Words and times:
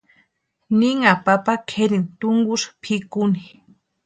Ninha 0.79 1.11
papa 1.25 1.53
kʼerini 1.69 2.09
túnkusï 2.19 2.67
pʼikuni. 2.81 3.41